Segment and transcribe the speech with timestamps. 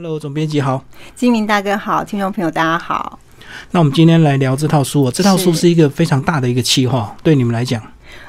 [0.00, 0.84] Hello，总编辑好，
[1.16, 3.18] 金明大哥好，听众朋友大家好。
[3.72, 7.82] 那我们今天来聊这套书哦，这套书是一个非常大的一个企划，对你们来讲。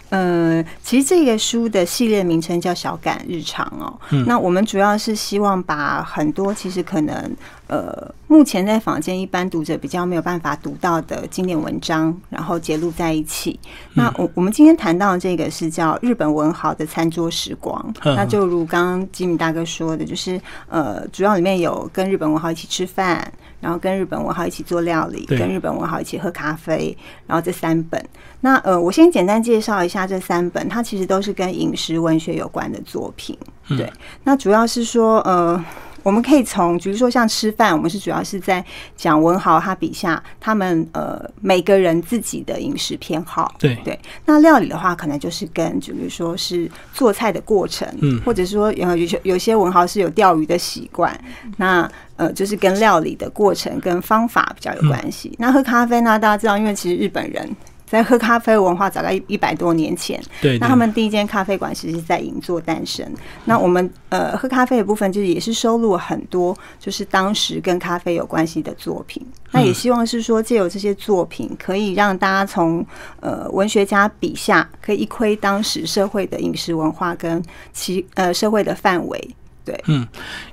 [0.10, 4.00] 呃，其实这个书的系列名称叫《小感日常》哦。
[4.10, 4.26] 嗯。
[4.26, 7.36] 那我们主要是希望把很多其实可能
[7.68, 13.60] 呃，目前在坊间一般读者比较没有办法读到的经典文章，然后结录在一起。
[13.94, 17.94] 那我我们今天谈到的这个是叫日本文豪的餐桌时光。
[18.04, 23.32] 那就如刚刚吉米大哥说的，就是呃，主要里面有跟日本文豪一起吃饭。
[23.62, 28.02] 然后跟日本文豪一起做料理，跟日本文豪一起喝咖啡，然后这三本。
[28.42, 33.38] 那呃，我先简单介绍一下这三本，它其实都是跟饮食文学有关的作品。
[33.70, 33.92] 对，
[34.24, 35.64] 那主要是说呃。
[36.02, 38.64] 我们可以从，比如说像吃饭，我们是主要是在
[38.96, 43.54] 讲文豪他笔下他们呃每个人自己的饮食偏好。
[43.60, 51.14] 对对，那料理的话，可能就是跟，比如说是做菜的过程，嗯，或者说有有些有些文豪是有钓鱼的习惯，
[51.58, 55.36] 那呃就是跟料理的过程跟方法比较有关系。
[55.38, 57.48] 那喝咖啡呢，大家知道，因为其实日本人。
[57.90, 63.04] 在喝咖啡文化早在一百多年前，对，那他们第一间咖啡馆其实是在银座诞生。
[63.46, 69.26] 那我们呃喝咖啡的部分，就是也是收录了很多就是当时跟咖啡有关系的作品。
[69.52, 72.86] 那也希望是说借由这些作品，可以让大家从
[73.20, 79.36] 呃文学家笔下，可以一窥当时社会的饮食文化跟其呃社会的范围。
[79.70, 80.08] 对，嗯，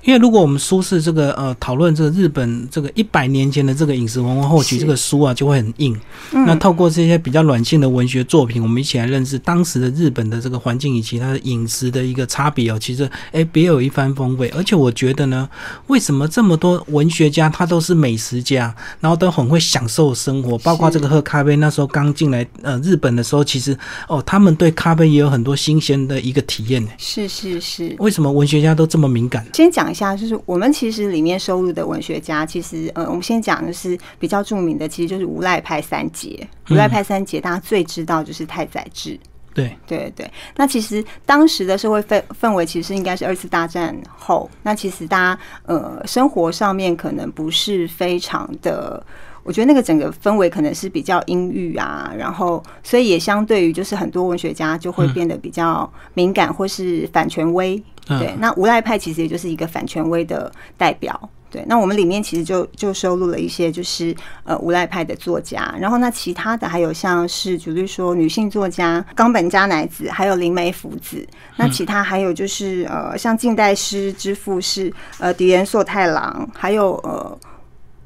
[0.05, 5.98] 因为如果我们书是这个呃讨论这个日本这个一百年前的这个饮食文化，或许这个书啊就会很硬。
[6.33, 12.78] 那透过这些比较软性的文学作品，我们一起来认识当时的日本的这个环境以及它的饮食的一个差别哦。
[12.78, 14.48] 其实哎，别有一番风味。
[14.50, 15.48] 而且我觉得呢，
[15.86, 21.56] 为什么这么多文学家他都是美食家，然后都很会享受生活，包括这个喝咖啡。
[21.56, 23.75] 那时候刚进来呃日本的时候，其实
[24.08, 26.91] 哦，他们对咖啡也有很多新鲜的一个体验呢。
[26.98, 29.06] 是是是，为什么文学家都这么？
[29.09, 29.47] 敏感。
[29.55, 36.47] 先讲一下，就是我们其实里面收录的文学家，其实呃，我们先讲的是比较著名的，其实就是无赖派三杰。
[36.71, 39.19] 无赖派三杰，大家最知道就是太宰治。
[39.55, 40.30] 对对对。
[40.57, 44.51] 那其实当时的社会氛氛围，其实应该是二次大战后。
[44.63, 49.03] 那其实大家呃，生活上面可能不是非常的，
[49.46, 52.12] 我觉得那个整个氛围可能是比较阴郁啊。
[52.18, 57.83] 然后，所以也相对于就是很多文学家就会变得比较敏感，或是反权威。
[58.06, 61.30] 对，那无赖派其实也就是一个反权威的代表。
[61.48, 64.14] 对，那我们里面其实就就收录了一些就是
[64.45, 71.27] 呃无赖派的作家，然后那其他的还有像是举例说女性作家冈本加乃子，还有林梅福子。
[71.56, 77.39] 那其他还有就是呃像近代诗之父是呃狄仁硕太郎，还有呃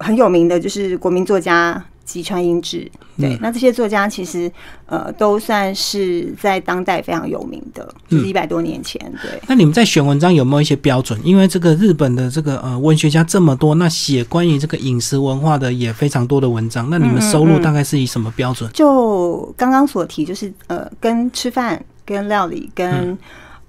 [0.01, 1.83] 很有名的就是国民作家。
[2.03, 4.51] 吉川英治，对，那这些作家其实
[4.87, 9.01] 呃都算是在当代非常有名的，就是一百多年前。
[9.23, 11.17] 对，那你们在选文章有没有一些标准？
[11.23, 18.69] 因为这个日本的这个呃文学家这么多，那写关于这个饮食文化的也非常多的文章，那你们收录大概是以什么标准？
[18.73, 23.17] 就刚刚所提，就是呃跟吃饭、跟料理、跟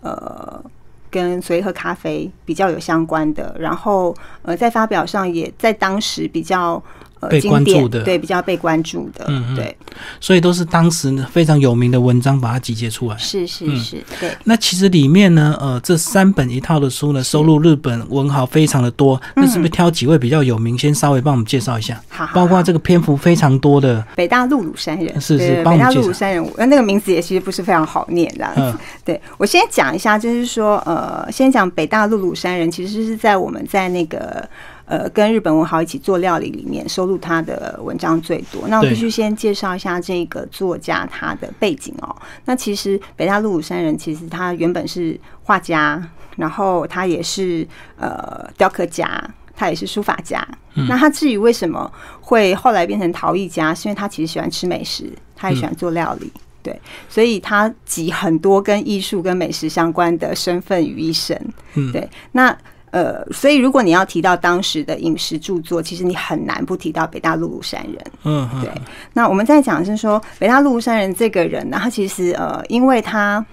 [0.02, 0.64] 呃
[1.12, 6.82] 跟所以喝咖啡比较有相关的，然后呃在发表上也在当时比较。
[7.30, 9.76] 被关注的，对比较被关注的，嗯对，
[10.20, 13.18] 所以都是当时非常有名的文章，把它集结出来。
[13.18, 14.32] 是是是，对。
[14.44, 19.22] 那其实里面呢，呃，这三本一套的书呢，收录日本文豪非常的多。
[19.36, 22.02] 那是不是挑几位比较有名，先稍微帮我们介绍一下？
[22.10, 28.48] 好，包括这个篇幅非常多的北大陆鲁山人，是是，北大陆鲁山人，那那个名字也其实不是非常好念的。
[28.56, 34.48] 嗯，对我先讲一下，就是说，呃，先讲北大陆鲁山人，其实是在我们在那个。
[34.92, 38.68] 呃，跟日本文豪一起做料理里面收录他的文章最多。
[38.68, 42.14] 那我必须先介绍一下这个作家他的背景哦。
[42.44, 47.66] 那其实北大陆武山人其实他原本是画家，然后他也是
[47.98, 49.08] 呃雕刻家，
[49.56, 50.46] 他也是书法家。
[50.74, 56.30] 那他至于为什么会后来变成陶艺家，是因为他其实喜欢吃美食，他也喜欢做料理，
[56.62, 56.78] 对，
[57.08, 61.42] 所以他集很多跟艺术跟美食相关的身份于一身。
[61.76, 62.54] 嗯，对，那。
[62.92, 67.98] 呃，所以如果你要提到当时的饮食著作，其实你很难不提到北大陆鲁山人。
[68.24, 68.70] 嗯，对。
[69.14, 73.46] 那我们在讲是说，北大陆山人这个人呢，他其实呃，因为他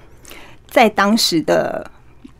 [0.68, 1.90] 在当时的。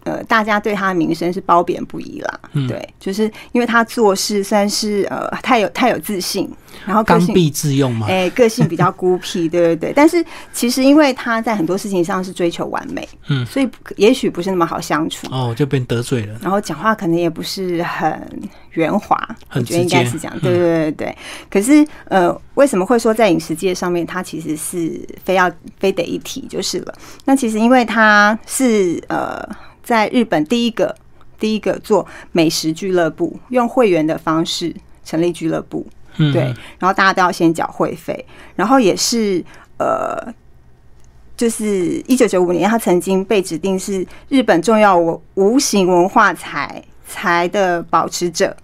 [0.09, 2.41] 呃，大家对他的名声是褒贬不一啦。
[2.53, 6.51] 嗯对，就是因为他做事算是呃太有太有自信，
[6.87, 9.93] 然后刚愎自用嘛，哎，个性比较孤僻， 对对对。
[9.95, 16.35] 但是其实因为他在很多事情上是追求完美，嗯，所以也许不是那么好相处哦，就被得罪了。
[16.41, 18.19] 然后讲话可能也不是很
[18.73, 19.17] 圆滑，
[19.53, 21.19] 我觉得应该是这样，对对对对。
[21.51, 26.95] 可是呃，为什么会说在饮食界上面，他其实是非要非得一提就是了？
[27.27, 29.47] 那其实因为他是呃。
[29.89, 30.95] 在日本第一个
[31.41, 35.87] 第一个做美食俱乐部，用会员的方式成立俱乐部，
[36.19, 36.43] 嗯对，
[36.79, 38.23] 然后大家都要先缴会费，
[38.55, 39.43] 然后也是
[39.79, 40.35] 呃。
[41.39, 48.57] 就是一九九五年，他曾经被指定是日本重要无无形文化财财的保持者。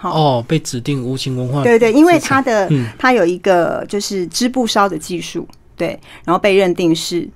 [0.00, 5.44] 哦，被指定无形文化对对，因为他的嗯他有一个就是织布烧的技术，
[5.76, 7.28] 对，然后被认定是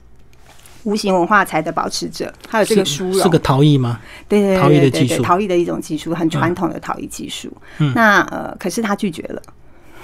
[0.84, 4.00] 无形文化财的保持者，还有这个是殊荣，是个陶艺吗？
[4.28, 7.52] 对对对陶艺的对对对技术陶艺的一种技术，很传统的陶艺技术。
[7.78, 9.42] 嗯那呃，可是他拒绝了。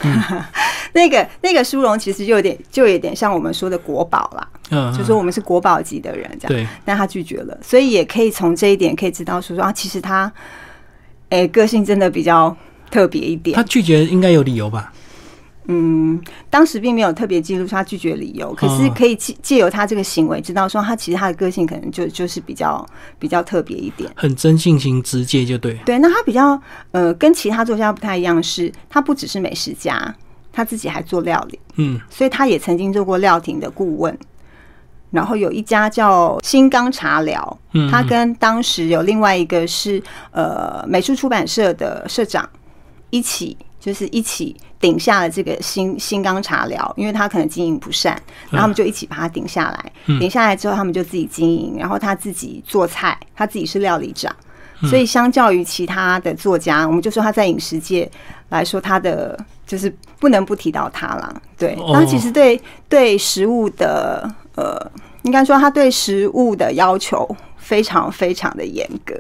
[0.95, 10.33] 那个那个殊荣其实就有点就有点像我们说的国宝啦，嗯，就说我们是国宝级的人这样，对，但他拒绝了，所以也可以从这一点可以知道说说啊，其实他，
[11.29, 12.57] 哎、个性真的比较
[12.91, 13.63] 特别一点他。
[13.65, 14.91] 拒绝应该有理由吧？
[15.71, 16.21] 嗯，
[16.51, 22.85] 当时并没有特别记录他拒绝理由，可是哦可以借借由他这个行为，知道说他其实他的个性可能就就是比较
[23.19, 24.11] 比较特别一点。
[24.17, 25.75] 很真性情直接就对。
[25.87, 30.15] 对，那他比较呃跟其他作家不太一样是，他不只是美食家，
[30.53, 34.19] 他自己还做料理，嗯，所以他也曾经做过料亭的顾问。
[35.13, 40.01] 然后有一家叫新钢茶寮，嗯他跟当时有另外一个是
[40.31, 42.49] 呃美术出版社的社长
[43.11, 48.13] 一起，就是一起顶下了这个新新钢茶寮，因为他可能经营不善，
[48.51, 49.93] 然后他们就一起把它顶下来。
[50.21, 54.33] 顶下来之后，他们就自己经营，然后他自己做菜，他自己是料理长。
[54.83, 58.11] 所以，相较于其他的作家，我们就说他在饮食界
[58.49, 61.35] 来说，他的就是不能不提到他啦。
[61.59, 64.91] 对，他其实对对食物的呃，
[65.23, 67.29] 应该说他对食物的要求
[67.71, 69.15] 非常非常的严格。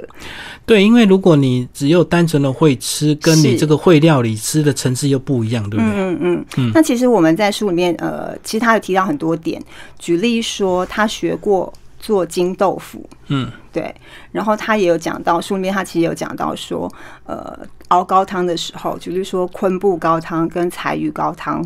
[0.66, 5.94] 对，因为如果你只有单纯的会吃，跟你这个会料理吃的层次又不一样，对不对？
[5.94, 6.72] 嗯嗯嗯。
[6.74, 9.62] 那其实我们在书里面，呃，其实他有提到很多点，
[10.00, 13.94] 举例说他学过做金豆腐，嗯，对，
[14.32, 16.92] 然后他也有讲到书里面，他其实有讲到说，
[17.24, 17.56] 呃，
[17.88, 21.64] 熬高汤的时候，举例说昆布高汤跟柴鱼高汤，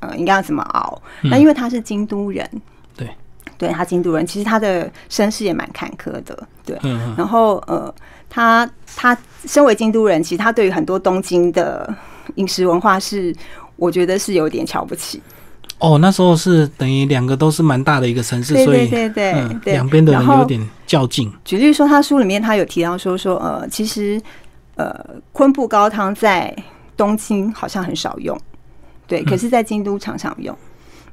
[0.00, 1.02] 呃，应该要怎么熬？
[1.24, 2.60] 那因为他是京都人，对，
[3.64, 6.78] 对他京都人，其实他的身世也蛮坎坷的，对。
[7.16, 7.92] 然后呃，
[8.28, 9.16] 他他
[9.46, 11.92] 身为京都人，其实他对于很多东京的
[12.34, 13.34] 饮食文化是，
[13.76, 15.22] 我觉得是有点瞧不起。
[15.78, 19.32] 哦，那时候是等于两个都是蛮大的一个城市，对所以对对
[19.64, 21.32] 对两边的人有点较劲。
[21.44, 24.20] 举例说，他书里面他有提到说说呃，其实
[24.76, 24.94] 呃
[25.32, 26.54] 昆布高汤在
[26.96, 28.38] 东京好像很少用，
[29.06, 30.54] 对，可是在京都常常用。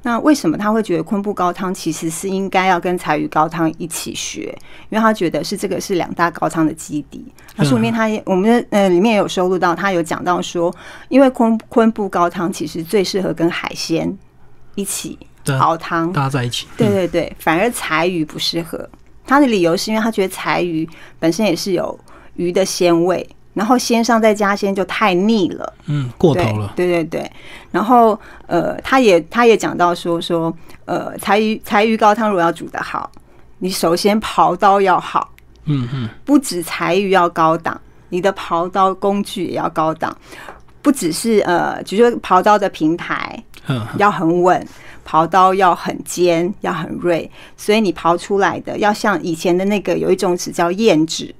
[0.04, 4.52] 那为什么他会觉得昆布高汤其实是应该要跟柴鱼高汤一起学？
[4.90, 7.24] 因为他觉得是这个是两大高汤的基底。
[7.56, 10.74] 那书里面他也我们的呃里面也有收录到，他有讲到说，
[11.08, 14.18] 因为昆昆布高汤其实最适合跟海鲜
[14.74, 15.18] 一起
[15.60, 18.88] 熬汤，搭在一起，对对对，反而柴鱼不适合。
[19.24, 20.88] 他的理由是因为他觉得柴鱼
[21.20, 21.98] 本身也是有
[22.34, 27.20] 鱼的鲜味，然后鲜上再加鲜就太腻了，嗯，过头了，对对对。
[27.20, 27.32] 对，
[27.70, 30.54] 然后呃，他也他也讲到说说
[30.86, 33.10] 呃，柴鱼柴鱼高汤如果要煮得好，
[33.58, 35.30] 你首先刨刀要好，
[35.66, 37.78] 嗯嗯，不止柴鱼要高档，
[38.08, 40.16] 你的刨刀工具也要高档，
[40.80, 44.66] 不只是呃，比如说刨刀的平台，嗯，要很稳，
[45.06, 51.34] 刨刀要很尖，要很锐，所以你刨出来的要像以前的那个有一种纸叫燕纸，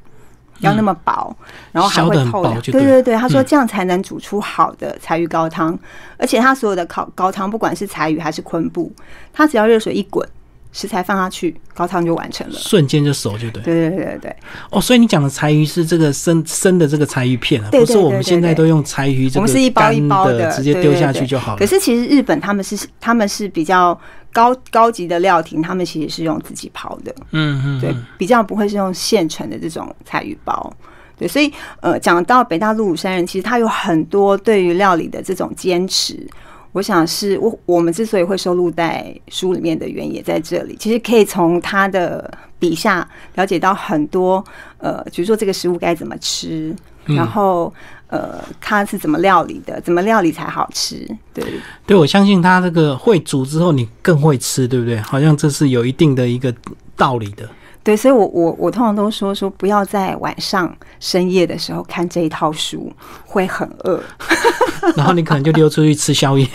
[0.63, 1.35] 要那么薄，
[1.71, 2.61] 然后还会透亮。
[2.63, 5.79] 对对对对，他说嗯这样才能煮出好的柴鱼高汤，
[6.17, 8.91] 而且他所有的烤高汤，不管是柴鱼还是昆布，
[9.33, 10.27] 它只要热水一滚，
[10.73, 12.55] 食材放下去，高汤就完成了。
[12.59, 13.63] 瞬间就熟，就对。
[13.63, 14.37] 对对对对对，
[14.71, 21.59] 哦，所以你讲的柴鱼是这个生生的这个柴鱼片啊，对对不是我们现在都用柴鱼这个我们是一包一干包的直接丢下去就好了。
[21.59, 23.99] 可是其实日本他们是他们是比较
[24.33, 27.15] 高高级的料亭，他们其实是用自己刨的。
[27.33, 30.73] 嗯嗯，对嗯，比较不会是用现成的这种柴鱼包。
[31.19, 31.53] 对，所以
[31.83, 36.27] 呃，讲到北大陆鲁山人，其实他有很多对于料理的这种坚持。
[36.73, 40.77] 我想是我我们之所以会收录在书里面的原因也在这里。
[40.81, 44.43] 其实可以从他的笔下了解到很多
[44.79, 46.75] 呃，比如说这个食物该怎么吃，
[47.07, 47.73] 嗯然后
[48.07, 51.07] 呃，它是怎么料理的，怎么料理才好吃。
[51.33, 51.45] 对，
[51.87, 54.99] 对，我相信他这个会煮之后，你更会吃，对不对？
[55.01, 56.55] 好像这是有一定的一个
[56.97, 57.49] 道理的。
[57.85, 62.93] 对，所以我我我通常都说说不要在晚上深夜的时候看这一套书，
[63.25, 64.01] 会很饿。
[64.97, 66.47] 然后你可能就溜出去吃宵夜。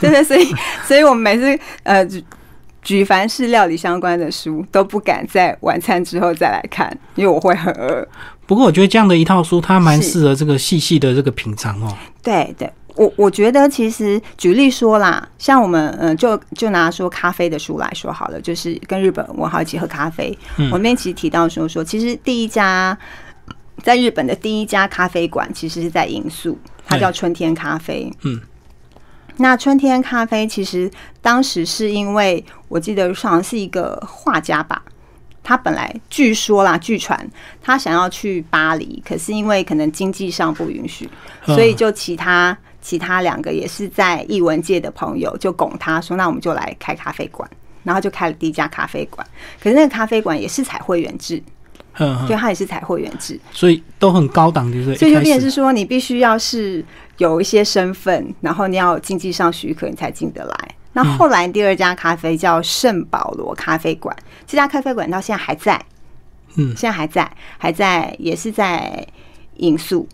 [0.00, 0.46] 对对，所以
[0.86, 2.24] 所以我们每次呃举
[2.82, 8.06] 举凡是料理相关的书，都不敢在晚餐之后再来看，因为我会很饿。
[8.46, 11.96] 不过我觉得这样的一套书，它蛮是适合这个细细的这个品尝哦。
[12.22, 22.96] 对对，我我觉得其实举例说啦，像我们嗯、呃就就拿说咖啡的书来说好了，就是跟日本文豪一起喝咖啡，嗯我们那边其实提到说说，其实第一家
[23.82, 28.12] 在日本的第一家咖啡馆其实是在银宿，它叫春天咖啡。
[28.22, 28.40] 嗯，
[29.38, 34.82] 那春天咖啡其实当时是因为我记得好像是一个画家吧，
[35.42, 37.26] 他本来据说啦，据传
[37.62, 41.08] 他想要去巴黎，可是因为可能经济上不允许，
[41.46, 47.48] 嗯所以就其他其他两个也是在艺文界的朋友就拱他说，那我们就来开咖啡馆。
[47.84, 49.26] 然后就开了第一家咖啡馆，
[49.60, 51.42] 可是那个咖啡馆也是采会员制，
[51.98, 54.94] 嗯嗯，就它也是采会员制，所以都很高档，对不对？
[54.96, 56.84] 所以就变成是说，你必须要是
[57.18, 60.74] 有一些身份，然后你要有经济上许可，你才进得来。
[60.92, 65.84] 那后来第二家咖啡叫圣保罗咖啡馆，这家咖啡馆到现在还在，
[66.54, 69.04] 嗯现在还在，还在，也是在
[69.56, 70.06] 银宿。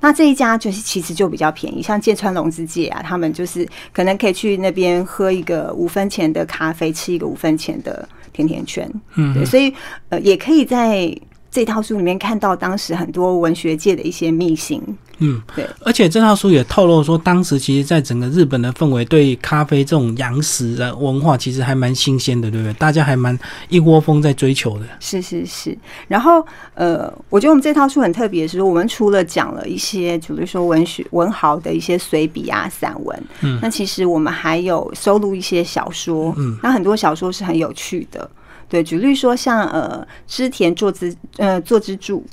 [0.00, 8.90] 那这一家就是其实就比较便宜，像芥川龙之介啊，他们就是可能可以去那边喝一个五分钱的咖啡，吃一个五分钱的甜甜圈。
[9.14, 9.72] 嗯对，所以
[10.08, 11.14] 呃，也可以在
[11.50, 14.80] 这套书里面看到当时很多文学界的一些秘辛。
[15.22, 22.72] 嗯，对，而且这套书也透露说，当时其实在整个日本的氛围，对咖啡这种洋食的文化其实还蛮新鲜的，对不对？
[22.74, 23.38] 大家还蛮
[23.68, 24.86] 一窝蜂在追求的。
[24.98, 25.76] 是是是。
[26.08, 26.42] 然后
[26.72, 38.30] 呃，我觉得我们这套书很特别，是说我们除了讲了一些，比如说文学文豪的一些随笔啊、散文，嗯那其实我们还有收录一些小说，嗯，那很多小说是很有趣的。
[38.70, 42.24] 对，举例说像呃织田作之呃作之助，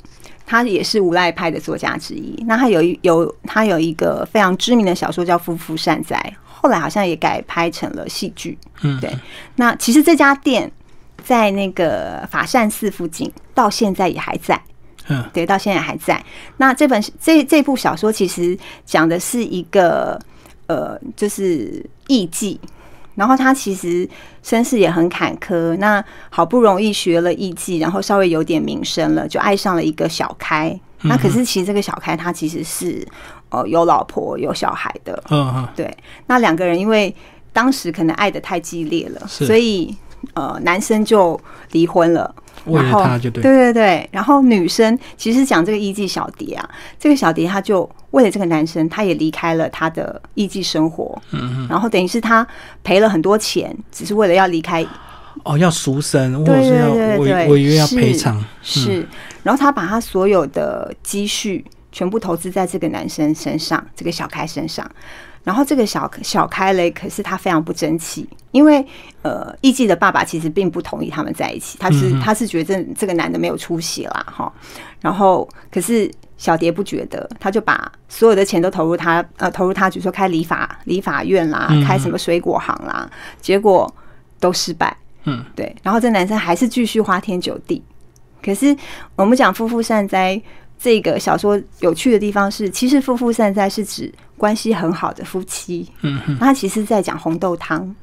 [0.46, 2.42] 他也是无赖派的作家之一。
[2.46, 6.16] 那他有一有他有一个非常知名的小说叫《夫妇善哉》，
[6.46, 8.56] 后来好像也改拍成了戏剧。
[8.82, 9.12] 嗯，对。
[9.56, 10.70] 那其实这家店
[11.24, 14.58] 在那个法善寺附近，到现在也还在。
[15.10, 16.22] 嗯对，到现在还在。
[16.58, 20.20] 那这本这这部小说其实讲的是一个
[20.66, 22.58] 呃，就是艺妓，
[23.18, 24.08] 然后他其实
[24.42, 25.76] 身世也很坎坷。
[25.78, 30.78] 那好不容易学了艺伎，然后稍微有点名声了，就爱上了一个小开。
[31.02, 33.06] 那可是其实这个小开他其实是
[33.50, 35.96] 呃有老婆有小孩的，嗯嗯对，
[36.26, 37.14] 那两个人因为
[37.52, 39.94] 当时可能爱的太激烈了，所以
[40.34, 41.40] 呃男生就
[41.72, 42.34] 离婚了。
[42.66, 43.42] 为了他就对。
[43.42, 52.46] 对对对，然后女生其实讲这个艺妓小蝶啊，这个小蝶她就为了这个男生，她也离开了她的艺妓生活，嗯嗯，然后等于是她
[52.82, 54.84] 赔了很多钱，只是为了要离开
[55.44, 58.44] 哦，要赎身，或对者是要违违约要是赔偿。
[58.62, 59.06] 是，
[59.42, 64.88] 然后她把她所有的积蓄全部投资在这个男生身上，这个小开身上。
[65.48, 68.84] 然后这个小小开雷，可是他非常不争气，因为
[69.22, 74.52] 呃，艺妓的爸爸其实并不同意他们在一起，他是他是觉得这这个男的没有出息啦，哈。
[75.00, 83.90] 然后可是小蝶不觉得，他就把所有的钱都投入他呃投入他，比如说开理法理法院啦嗯，开什么水果行啦，结果
[84.38, 84.94] 都失败。
[85.24, 87.82] 嗯，对，然后这男生还是继续花天酒地。
[88.42, 88.76] 可是
[89.16, 90.38] 我们讲夫妇善哉
[90.78, 95.88] 这个小说有趣的地方是，其实夫妇善哉是指关系很好的夫妻。
[96.02, 97.94] 嗯嗯，那他其实在讲红豆汤。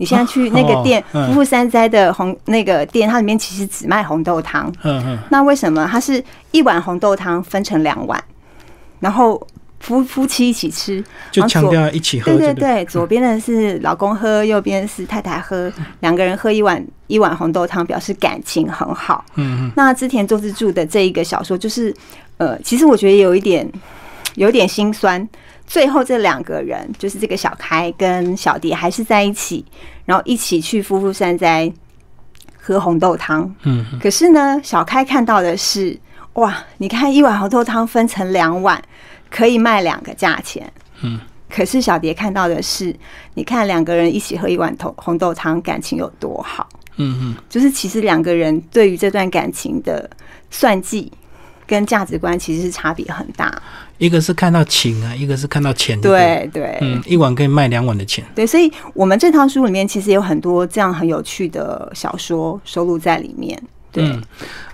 [0.00, 4.72] 你现在去那个店，夫妇三灾的红那个店，它里面其实只卖红豆汤。
[4.84, 6.22] 嗯嗯，那为什么它是
[6.52, 8.22] 一碗红豆汤分成两碗，
[9.00, 9.44] 然后
[9.80, 11.02] 夫夫妻一起吃？
[11.30, 12.54] 就强调一起喝对对。
[12.54, 19.24] 对对，左边的是老公喝， 右边是太太喝，两个人喝一碗一碗红豆汤，表示感情很好。
[19.36, 21.94] 嗯嗯，那之前周之助的这一个小说，就是
[22.38, 23.70] 呃，其实我觉得有一点
[24.34, 25.28] 有点心酸。
[25.66, 29.62] 最后这两个人，就是这个小开跟小迪还是在一起，
[30.06, 31.70] 然后一起去夫妇山斋
[32.58, 33.42] 喝红豆汤。
[33.64, 35.94] 嗯嗯，可是呢，小开看到的是，
[36.34, 38.82] 哇，你看一碗红豆汤分成两碗，
[39.30, 40.70] 可以卖两个价钱。
[41.02, 41.18] 嗯，
[41.48, 42.94] 可是小蝶看到的是，
[43.34, 46.68] 你看两个人一起喝一碗红红豆汤，感情有多好。
[46.96, 50.10] 嗯嗯，就是其实两个人对于这段感情的
[50.50, 51.12] 算计
[51.66, 53.62] 跟价值观其实是差别很大。
[53.98, 55.96] 一个是看到情啊，一个是看到钱。
[55.96, 58.24] 不，对对、嗯，一碗可以卖两碗的钱。
[58.34, 63.60] 对，所以我们这套书里面其实有很多这样很有趣的小说收录在里面。
[63.98, 64.22] 对，嗯，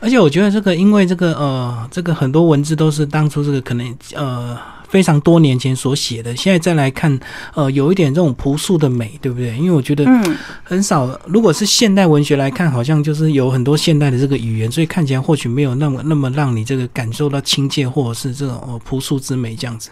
[0.00, 4.56] 而且我觉得这个，因为这个呃，这个很多文字都是当初这个可能呃
[4.88, 7.18] 非常多年前所写的，现在再来看，
[7.54, 9.56] 呃，有一点这种朴素的美，对不对？
[9.56, 19.90] 因为我觉得嗯，很少，如果是现代文学来看，好像就是有很多现代的这个语言，所以看起来或许没有那么那么让你这个感受到亲切或者是这种呃朴素之美这样子。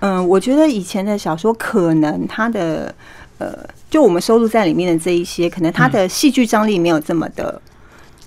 [0.00, 2.94] 嗯，我觉得以前的小说可能它的
[3.38, 3.56] 呃，
[3.88, 7.62] 就我们收录在里面的这一些，可能它的戏剧张力没有这么的。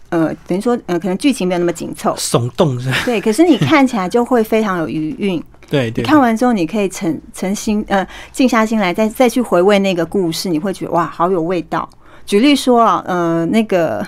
[0.09, 2.97] 呃，等于说，呃，可能剧情没有那么紧凑，耸动是吧？
[3.05, 3.19] 对。
[3.19, 11.87] 可是你看起来就会非常有余韵， 对对，你看完之后，你可以沉沉心呃静下心来，再再去回味那个故事，你会觉得哇，好有味道。
[12.25, 14.05] 举例说啊，呃，那个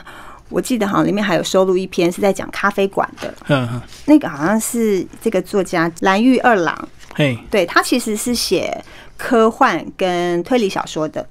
[0.49, 8.83] 我记得好像里面还有收录一篇是在讲咖啡馆的，嗯嗯，那个好像是这个作家蓝玉二郎，嘿，对他其实是写
[9.17, 11.25] 科幻跟推理小说的，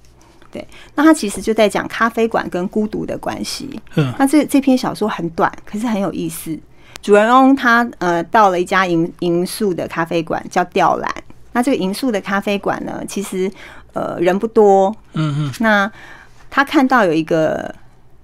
[0.50, 3.80] 对，那他其实就在讲咖啡馆跟孤独的关系。
[3.96, 6.58] 嗯那这这篇小说很短，可是很有意思。
[7.00, 11.10] 主人翁他呃到了一家银银宿的咖啡馆，叫吊兰。
[11.52, 13.50] 那这个银宿的咖啡馆呢，其实
[13.92, 15.90] 呃人不多，嗯嗯，那
[16.50, 17.74] 他看到有一个，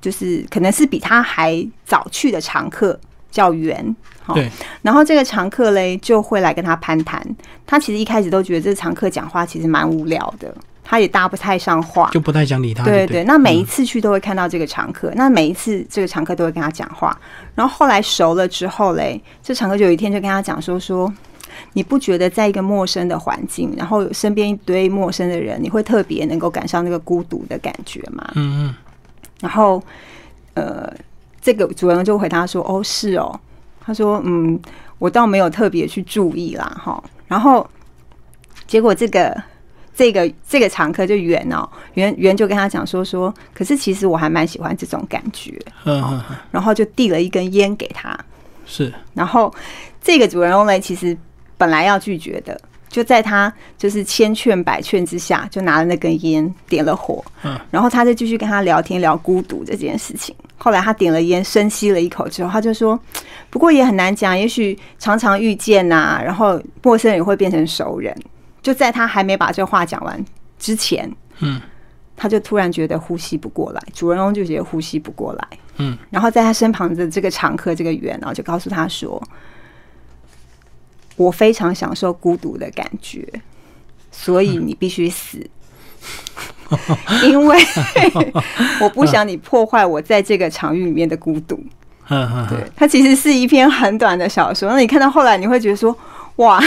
[0.00, 2.98] 就是可能是比他还早去的常客，
[3.30, 3.94] 叫袁。
[4.22, 4.50] 好对，
[4.80, 7.22] 然后这个常客嘞就会来跟他攀谈。
[7.66, 10.54] 他其实一开始都觉得这个常客讲话其实蛮无聊的，
[10.94, 12.08] 他也搭不太上话。
[12.12, 17.16] 就不太想理他，对对，那每一次去都会看到这个常客，那每一次这个常客都会跟他讲话。
[17.54, 21.12] 然后后来熟了之后嘞，这常客就有一天就跟他讲说说。
[21.72, 28.28] 你不觉得在一个陌生的环境，然后身边一堆陌生的人，你会特别能够感受那个孤独的感觉吗？
[28.34, 28.74] 嗯嗯，
[29.40, 29.80] 然后，
[30.54, 30.92] 呃，
[31.40, 33.38] 这个主人就回答说：“哦，是哦。”
[33.80, 34.58] 他说：“嗯，
[34.98, 37.64] 我倒没有特别去注意啦，哈。”然后，
[38.66, 39.40] 结果这个
[39.96, 45.52] 这个这个常客就圆哦，圆圆就跟他讲说说，可是其实我还蛮喜欢这种感觉，
[45.84, 48.18] 嗯嗯嗯，然后就递了一根烟给他，
[48.66, 49.54] 是，然后
[50.02, 51.16] 这个主人翁呢，其实
[51.56, 60.34] 本来要拒绝的，就在他就是千劝百劝之下，就拿了那根烟点了火，嗯，然后他就继续跟他聊天，聊孤独这件事情。
[60.56, 62.98] 后来他点了烟，深吸了一口之后，他就说
[63.50, 68.12] ：“不过也很难讲，也许常常遇见呐、然后陌生人也会变成熟人。”
[68.64, 70.24] 就在他还没把这话讲完
[70.58, 71.08] 之前，
[71.40, 71.60] 嗯，
[72.16, 79.22] 他就突然觉得呼吸不过来，主人翁就觉得呼吸不过来，嗯，然后在他身旁的这个常客这个圆，然后就告诉他说
[81.16, 83.28] ：“我非常享受孤独的感觉，
[84.10, 85.46] 所以你必须死，
[87.24, 87.58] 因为
[88.80, 91.62] 我不想你破坏我在这个场域里面的孤独。”
[92.08, 94.70] 对，它其实是一篇很短的小说。
[94.70, 95.94] 那你看到后来，你会觉得说，
[96.36, 96.62] 哇，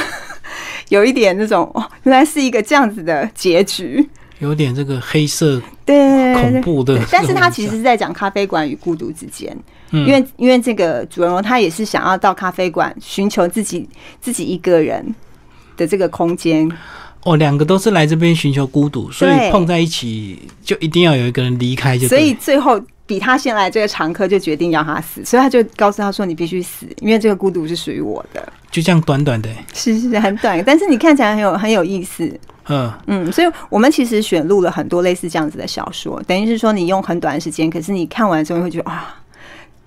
[0.90, 4.08] 有一点那种，哦，原来是一个这样子的结局。
[4.40, 9.58] 有点这个黑色对，恐怖的，但是他它其实是在讲咖啡馆与孤独之间，
[9.90, 10.06] 嗯。
[10.06, 13.90] 因为因为这个主人公他也是想要到咖啡馆寻求自己
[14.22, 15.04] 自己一个人
[15.76, 16.72] 的这个空间，
[17.28, 28.54] 哦，两个都是来这边寻求孤独，所以碰在一起就一定要有一个人离开，就所以最后比他先来这个常客就决定要他死，所以他就告诉他说：“你必须死，因为这个孤独是属于我的。
[28.72, 32.40] 就这样短短的，”是是是很短，但是你看起来很有很有意思。
[32.70, 39.22] 嗯，嗯，所以我们其实选录了很多类似这样子的小说，等于是说你用很短的时间，可是你看完之后你会觉得啊，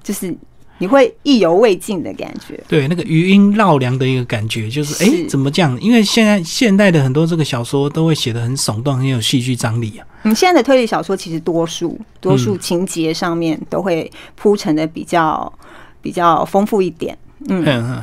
[0.02, 0.34] 就是
[0.80, 2.58] 你会意犹未尽的感觉。
[2.66, 5.78] 对，那个余音绕梁的一个感觉，就是哎、是怎么这样？
[5.80, 10.06] 因为现在现代的很多这个小说都会写的很耸动，很有戏剧张力啊。
[10.22, 15.52] 你，现在的推理小说其实多数多数嗯情节上面都会铺陈的比较
[16.00, 17.16] 比较丰富一点。
[17.48, 18.02] 嗯嗯嗯。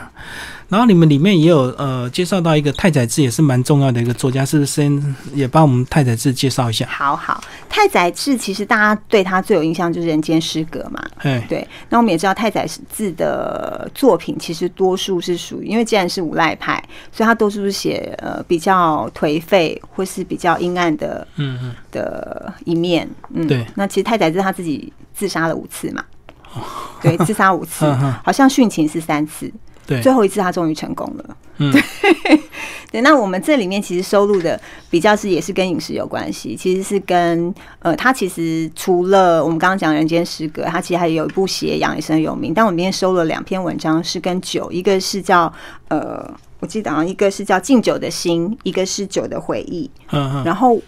[0.70, 4.72] 然后你们里面也有呃介绍到一个太宰治，也是蛮重要的一个作家，是不是？
[4.72, 6.86] 先也帮我们太宰治介绍一下？
[6.88, 11.02] 好好，太宰治其实大家对他最有印象就是《人间失格》嘛。
[11.20, 23.10] 哎，对，那我们也知道太宰治的作品其实多数是属于，因为既然是无赖派，所以他多数是写呃比较颓废或是比较阴暗的嗯嗯，的一面。
[23.34, 23.66] 嗯，对。
[23.76, 26.04] 那其实太宰治他自己自杀了五次嘛，
[27.02, 27.86] 对，自杀五次
[28.24, 29.52] 好像殉情是三次，
[29.88, 31.38] 对，最后一次他终于成功了。
[31.60, 31.74] 嗯，
[32.92, 34.60] 对，那我们这里面其实收录的
[34.92, 45.52] 比较是也是跟饮食有关系，其实是跟呃，他其实除了我们刚刚讲《人间失格》，他其实还有一部写养也是很有名，但我们今天收了两篇文章是跟酒，一个是叫
[45.88, 50.80] 呃，我记得好像一个是叫《敬酒的心》，一个是《酒的回忆》，嗯嗯，然后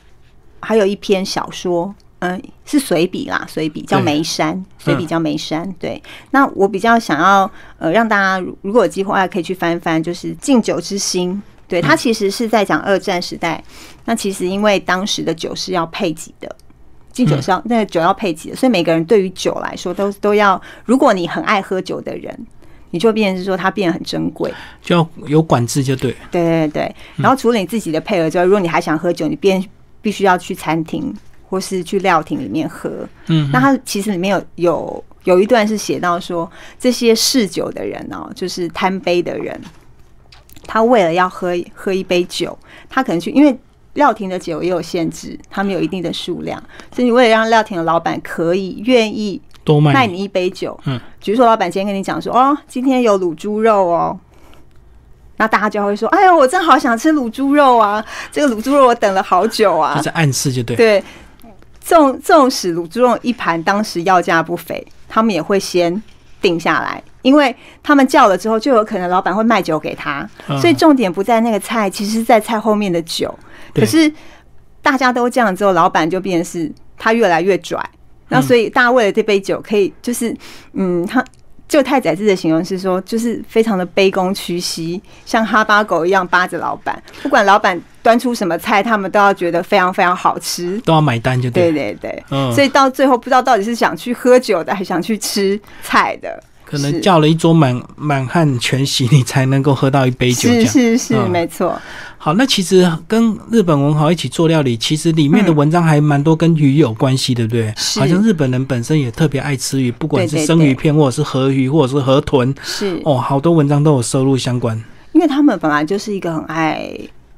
[0.59, 5.65] 还有一篇小说，嗯、是随笔啦，随笔叫《对眉山》，随笔叫《眉山》。
[5.79, 6.01] 对，
[6.32, 11.34] 那我比较想要呃让大家如如果有机会可以去翻翻，就是《敬酒之心》。
[11.67, 13.63] 对，它其实是在讲二战时代。
[14.05, 16.53] 那其实因为当时的酒是要配给的，
[17.12, 22.36] 敬酒是要、那个酒要配给的，所以每个人对于酒来说都都要，如果你很爱喝酒的人，
[22.89, 24.51] 你就变成是说它变得很珍贵。
[24.82, 26.12] 就要有管制就对。
[26.32, 29.63] 对对对，然后除了你自己的配额之外，如果你还想喝酒，你便
[30.01, 31.15] 必须要去餐厅
[31.49, 32.89] 或是去料亭里面喝。
[33.27, 39.59] 嗯，那他其实里面有有有一段是写到说，这些嗜酒的人哦，就是贪杯的人，
[40.65, 42.57] 他为了要喝喝一杯酒，
[42.88, 43.59] 他可能去因为。
[43.93, 46.62] 料亭的酒也有限制，他们有一定的数量，
[46.95, 54.17] 所以你为了让料亭的老板可以愿意多卖你一杯酒，嗯，比如说老板今天跟你讲说，哦，今天有卤猪肉哦，
[55.38, 60.75] 那大家就会说，哎呦，我正好想吃卤猪肉啊，这个卤猪肉我等了好久啊就，在暗示就对。
[60.77, 61.03] 对，
[61.89, 65.99] 纵纵使卤猪肉一盘当时要价不菲，他们也会先
[66.39, 73.34] 定下来，因为他们叫了之后，就有可能老板会卖酒给他，嗯所以重点不在那个菜，其实是在菜后面的酒。
[73.73, 74.12] 可是
[74.84, 77.84] 大家都这样之后，老板就变成是他越来越拽，
[78.28, 80.32] 那所以大家为了这杯酒，可以就是
[80.73, 81.25] 嗯，他
[81.69, 90.82] 就太宰治的形容是说，就是非常的卑躬屈膝，像哈巴狗一样扒着老板，不管老板端出什么菜，他们都要觉得非常非常好吃。
[90.84, 96.43] 都要买单就对对，对对，嗯所以到最后不知道到底是想去喝酒的，还是想去吃菜的。
[96.69, 100.67] 可能叫了一桌满满汉全席，你才能够喝到一杯酒这是。
[100.67, 101.82] 是是，嗯没错。
[102.19, 107.73] 好，那其实跟日本文豪一起做料理，其实里面的文章还蛮多跟鱼有关系，对不对？
[107.75, 114.79] 是好像日本人本身也特别爱吃鱼，不管是生鱼片，或者是河鱼，或者是河豚，是哦，好多文章都有收录相关。
[115.13, 116.88] 因为他们本来就是一个很爱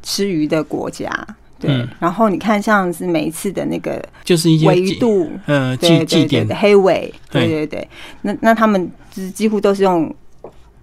[0.04, 1.10] 吃鱼的国家，
[1.62, 1.72] 对。
[1.72, 7.88] 嗯然后你看，像是每一次的那个就是一些维度，呃对对对祭祭典对，，黑尾，对对对对。
[8.24, 10.14] 那那他们就是几乎都是用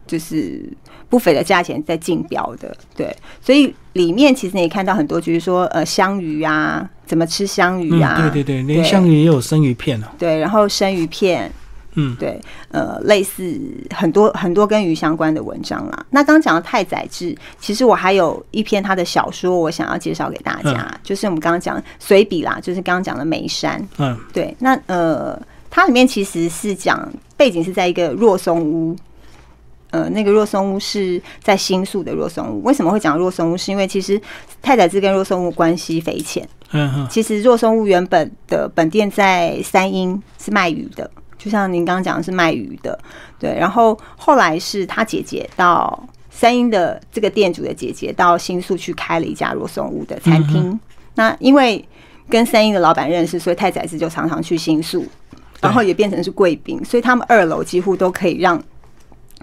[0.07, 0.63] 就是
[1.09, 3.15] 不菲的价钱在竞标的，对。
[3.43, 10.07] 所以里面其实你也看到很多，就是说呃香鱼啊，怎么吃香鱼啊，嗯，对对对，连对香鱼也有生鱼片哦。
[10.19, 11.51] 对然后生鱼片，
[11.95, 13.59] 嗯，对，呃，类似
[13.91, 16.07] 很多很多跟鱼相关的文章啦。
[16.11, 23.85] 那刚刚讲的太宰治，其实我还有一篇他的小说，我想要介绍给大家，就是我们刚刚讲的随笔啦，就是刚刚讲的眉山。
[23.99, 28.97] 嗯对，那呃，它里面其实是讲背景是在一个若松屋。
[29.91, 32.63] 呃，那个若松屋是在新宿的若松屋。
[32.63, 33.57] 为什么会讲若松屋？
[33.57, 34.21] 是因为其实
[34.61, 36.47] 太宰治跟若松屋关系匪浅。
[36.73, 42.99] 嗯嗯其实若松屋原本的本店在三鹰是卖鱼的，就像您刚刚讲的是卖鱼的，
[43.39, 43.57] 对。
[43.59, 50.79] 然后后来是他姐姐到三英的这个店主的姐姐到新宿去开了一家罗松屋的餐厅。
[51.15, 51.83] 那因为
[52.29, 55.07] 跟三英的老板认识，所以太宰治就常常去新宿，
[55.61, 58.63] 然后也变成是贵宾，所以他们二楼几乎都可以让。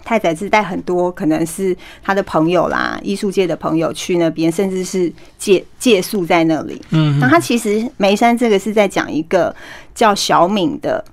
[0.04, 6.80] 太宰治带很多可能是他的朋友啦，艺术界的朋友去那边，甚至是借借宿在那里。
[6.92, 9.56] 嗯那他其实眉山这个是在讲一个
[9.96, 11.04] 叫小敏的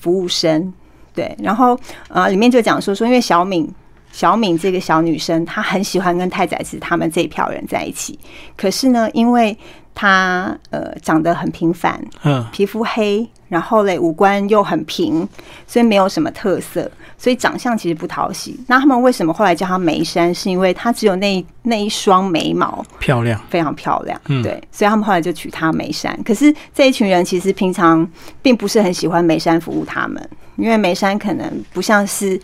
[0.00, 0.72] 服务生，
[1.14, 3.68] 对，然后呃里面就讲说说，因为小敏
[4.12, 8.18] 小敏这个小女生，她很喜欢跟太宰治他们这一票人在一起，
[8.56, 9.56] 可是呢，因为
[9.94, 12.44] 她呃长得很平凡，嗯。
[12.52, 15.26] 皮肤黑，然后嘞五官又很平，
[15.66, 18.58] 所以没有什么特色，所以长相其实不讨喜。
[18.66, 20.34] 那他们为什么后来叫她眉山？
[20.34, 23.40] 是因为她只有那一那一双眉毛漂亮。
[23.48, 26.18] 非常漂亮，嗯对，所以他们后来就取她眉山。
[26.24, 28.08] 可是这一群人其实平常
[28.42, 32.40] 并不是很喜欢眉山服务他们，因为眉山可能不像是。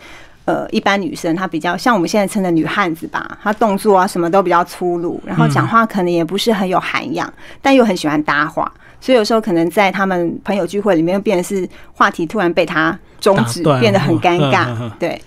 [0.47, 8.71] 呃，一般女生她比较像我们现在称的女汉子吧，她动作啊什么都比较粗鲁，然后讲话可能也不是很有涵养，但又很喜欢搭话，
[9.05, 14.91] 所以有时候可能在他们朋友聚会里面，变成是话题突然被他终止变得很尴嗯嗯尬嗯。
[14.99, 15.21] 对，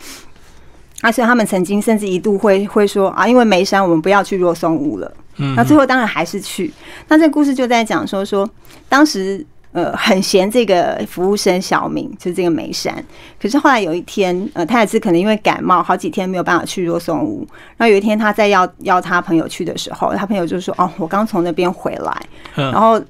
[1.01, 5.09] 啊，所以他们曾经甚至一度会会说啊，因为眉山我们不要去若松屋了。
[5.37, 6.73] 嗯那最后当然还是去。
[7.07, 8.51] 那这个故事就在讲说说，
[8.89, 12.93] 当时呃很嫌这个服务生小明，就是这个眉山。
[13.41, 17.47] 可是后来有一天，呃，他也是可能因为感冒，好几天没有办法去若松屋。
[17.77, 22.23] 然后有一天他在要邀他朋友去的时候，他朋友就说：“哦，我刚从那边回来。”
[22.57, 23.01] 然嗯后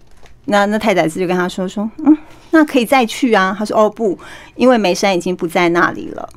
[0.48, 2.16] 那那太宰治就跟他说说，嗯，
[2.50, 3.54] 那可以再去啊。
[3.58, 4.18] 他说哦不，
[4.56, 6.28] 因为梅山已经不在那里了。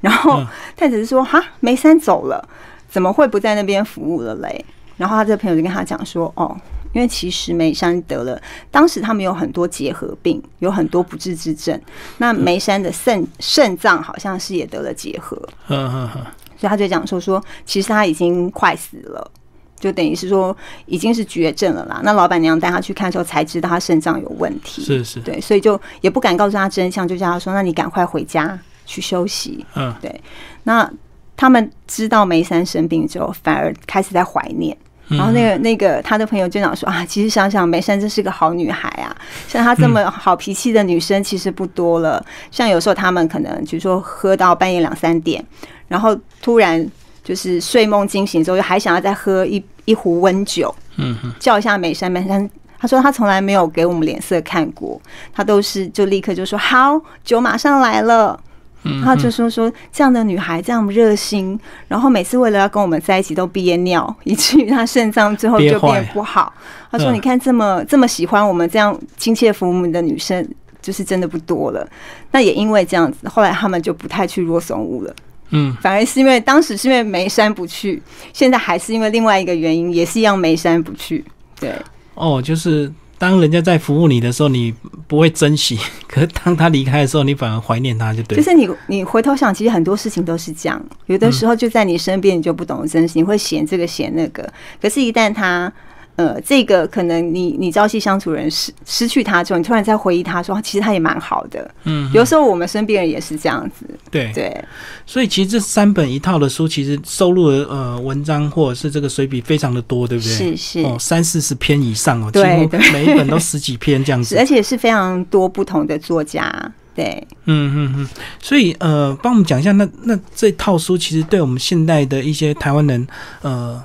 [0.00, 2.48] 然后嗯太宰治说哈，梅山走了，
[2.88, 4.64] 怎么会不在那边服务了嘞？
[4.96, 6.56] 然后他这个朋友就跟他讲说，哦，
[6.92, 8.40] 因为其实梅山得了，
[8.70, 11.80] 当时他们有很多结核病，有很多不治之症。
[12.18, 15.36] 那梅山的肾肾脏好像是也得了结核，
[15.68, 16.22] 嗯嗯嗯，
[16.56, 19.30] 所以他就讲说说，其实他已经快死了，
[19.78, 22.00] 就等于是说已经是绝症了啦。
[22.02, 29.64] 那老板娘带他去看的时候才知道他肾脏有问题，是是，对，所以就也不敢告诉他真相，就叫他说，那你赶快回家去休息。
[29.74, 30.20] 嗯对
[30.64, 30.90] 那
[31.36, 34.76] 他们知道梅山生病之后，反而开始在怀念。
[35.10, 42.22] 然后那个那个他的朋友就讲说啊，其实想想梅山真是个好女孩啊，像她这么好脾气的女生其实不多了。
[42.50, 45.42] 像有时候他们可能就说喝到半夜两三点，
[45.86, 46.86] 然后突然
[47.28, 52.48] 就是睡梦惊醒之后，还想要再喝一一壶温酒，嗯哼叫一下美山，美山。
[52.78, 54.98] 他说他从来没有给我们脸色看过，
[55.34, 58.40] 他都是就立刻就说好，酒马上来了。
[58.84, 66.50] 嗯，然后就说说这样的女孩这样热心，然后每次为了要跟我们在一起都憋尿，以至于她肾脏最后就变不好。
[66.90, 70.48] 他说：“嗯你看这么这么喜欢我们这样亲切服务的女生，
[70.80, 71.86] 就是真的不多了。
[72.30, 75.12] 那也因为这样子，后来他们就不太去若松屋了，
[75.50, 81.24] 嗯反而是因为当时是因为眉山不去，现在还是因为另外一个原因，也是一样眉山不去。
[81.58, 81.72] 对，
[82.14, 84.72] 哦，就是当人家在服务你的时候，你
[85.06, 88.36] 不会珍惜； 可是当他离开的时候，你反而怀念他，就对。
[88.36, 90.80] 就是你，你回头想，其实很多事情都是这样。
[91.06, 94.48] 有的时候就在你身边，你就不懂得珍惜，你会嫌这个嫌那个。
[94.80, 95.72] 可是，一旦他。
[96.18, 101.70] 呃，这个可能你你朝夕相处人失失去他之后，你突然在回忆他说，其实他也蛮好的。
[101.84, 103.86] 嗯，有时候我们身边人也是这样子。
[104.10, 104.64] 对对，
[105.06, 110.32] 所以其实这三本一套的书，其实收录的呃文章或者是这个随笔非常的多，对不对？
[110.32, 116.50] 是是哦，三四十篇以上哦，几乎，每一本都十几篇这样子， 而且是非常多不同的作家。
[116.96, 118.08] 对，嗯嗯嗯，
[118.42, 123.06] 所以呃，帮我们讲一下，那那这套书其实对我们现代的一些台湾人
[123.42, 123.80] 呃。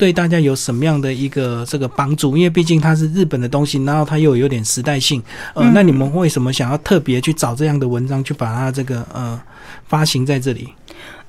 [0.00, 2.34] 对大家有什么样的一个这个帮助？
[2.34, 5.22] 因为毕竟它是日本的东西，然后它又有点时代性。
[5.52, 9.38] 呃，那你们为什么想要特别去找这样的文章，去把它这个呃
[9.86, 10.72] 发行在这里？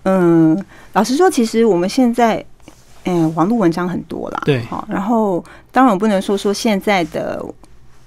[0.03, 0.57] 嗯，
[0.93, 2.43] 老实说，其实我们现在
[3.03, 4.87] 嗯网络文章很多啦，对，好。
[4.89, 7.43] 然后当然我不能说说现在的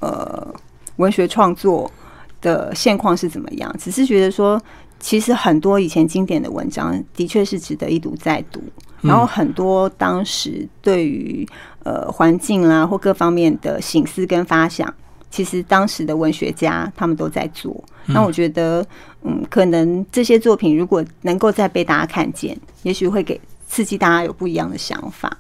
[0.01, 0.49] 呃
[0.97, 1.93] 文学创作
[2.41, 4.59] 的现况是怎么样，只是觉得说，
[4.99, 8.63] 其实很多以前经典的文章的确是值得一读再读。
[9.05, 11.47] 然后很多当时对于
[11.85, 14.93] 呃环境啦或各方面的醒思跟发想，
[15.31, 17.85] 其实当时的文学家他们都在做。
[18.07, 18.85] 那我觉得，
[19.23, 25.35] 嗯，可能这些作品如果能够再被大家看见，也许会给刺激大家有不一样的想法。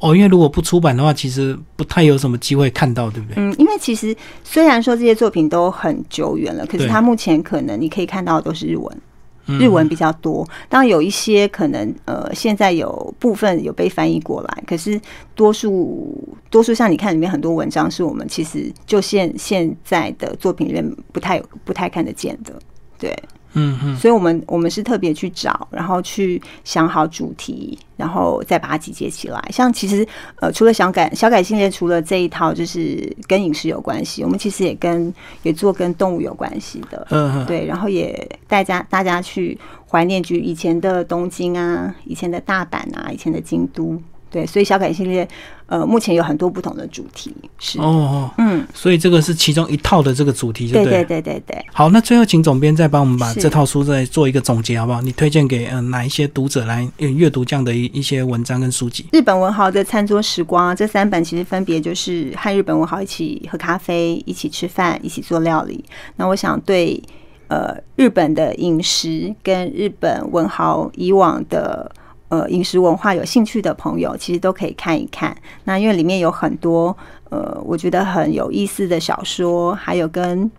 [0.00, 3.34] 哦，因为如果不出版的话，其实不太有什么机会看到，对不对？
[3.36, 9.00] 嗯，因为其实虽然说这些作品都很久远了，可是它目前可能你可以看到的都是日文。
[9.46, 15.00] 日文比较多，当然有一些可能，呃，现在有部分有被翻译过来，可是
[15.34, 16.16] 多数
[16.50, 22.52] 多数像你看里面很多文章，是我们其实就现现在的作品里面不太不太看得见的，
[22.98, 23.16] 对。
[23.52, 29.42] 嗯嗯，所以我们我们是特别去找，然后去想好主题，然后再把它集结起来。
[29.52, 37.06] 像其实呃，除了小改小改系列，除了这一套就是跟饮食有关系，我们其实也跟也做跟动物有关系的。
[37.10, 39.58] 嗯嗯，对，然后也大家大家去
[39.88, 44.00] 怀念，就以前的东京啊，以前的大阪啊，以前的京都。
[44.30, 45.28] 对，所以小改系列，
[45.66, 51.66] 呃，目前有很多不同的主题，是哦，嗯，所以这个是其中一套的这个主题，对对对对对。
[51.72, 55.02] 好，那最后请总编再帮我们把这套书再做一个总结，好不好？
[55.02, 59.06] 你推荐给呃哪一些读者来阅读这样的一一些文章跟书籍？
[59.12, 65.84] 日本文豪的餐桌时光这三本其实分别就是和日本文豪一起喝咖啡、一起吃饭、一起做料理。
[66.14, 67.02] 那我想对
[67.48, 71.90] 呃日本的饮食跟日本文豪以往的。
[72.30, 75.36] 呃，饮食文化有兴趣的朋友，其实都可以看一看。
[75.64, 76.96] 那因为里面有很多
[77.28, 80.50] 呃，我觉得很有意思的小说，还有跟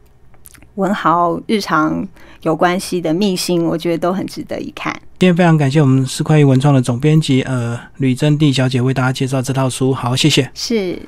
[0.75, 2.05] 文豪日常
[2.41, 4.93] 有关系的秘辛，我觉得都很值得一看。
[5.17, 10.51] 今天非常感谢我们四块一文创的总编辑呃吕珍娣小姐为大家介绍这套书，好，谢谢。
[10.53, 11.01] 是。